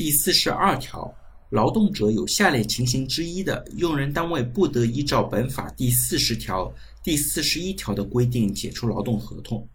[0.00, 1.14] 第四十二条，
[1.50, 6.72] 劳动者有下列情形之一的，用人单位不得依照本法第四十条、
[7.04, 9.68] 第四十一条的规定解除劳动合同：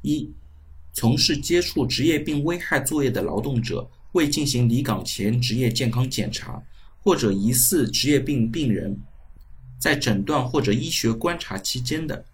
[0.00, 0.32] 一、
[0.94, 6.62] 从事接触职业病危害作业的劳动者未进行离岗前职业健康检查，
[7.02, 8.98] 或者疑似职业病病人
[9.78, 12.24] 在诊断或者医学观察期间的；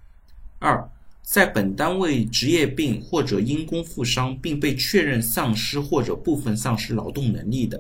[0.61, 0.89] 二、
[1.25, 7.79] 在本单位职业病或者因公负伤并被确认丧失或者部分丧失劳动能力的；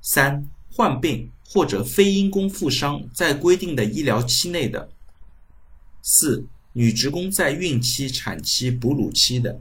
[0.00, 4.88] 三、患病或者非因公负伤在规定的医疗期内的；
[6.02, 9.58] 四、女职工在孕期、产期、哺乳期的；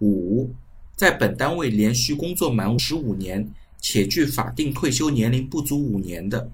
[0.00, 0.52] 五、
[0.96, 3.48] 在本单位连续工作满十五年
[3.80, 6.50] 且距法定退休年龄不足五年的；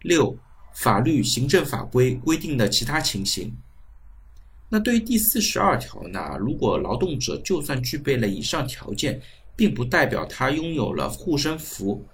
[0.00, 0.38] 六、
[0.72, 3.54] 法律、行政法规规定的其他情形。
[4.74, 6.36] 那对于第四十二条呢？
[6.36, 9.22] 如果劳动者就算具备了以上条件，
[9.54, 12.04] 并不代表他拥有了护身符。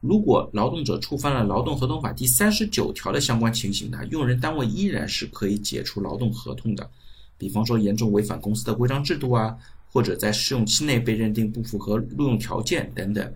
[0.00, 6.88] 如果劳动者触犯了劳动合同法第三十九条的相关情形呢，用人单位依然是可以解除劳动合同的。
[7.36, 9.58] 比方说严重违反公司的规章制度啊，
[9.90, 13.34] 或者在试用期内被认定不符合录用条件等等。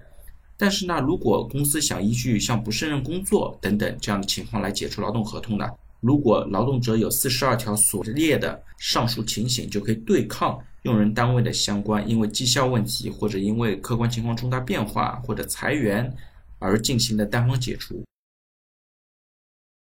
[0.56, 5.69] 但是呢，如果公司想依据像不胜任工作等等这样的情况来解除劳动合同呢？
[6.06, 16.14] 如果劳动者有四十二条所列的上述情形，就可以对抗用人单位的相关因为绩效问题或者因为客观情况重大变化或者裁员
[16.60, 18.04] 而进行的单方解除。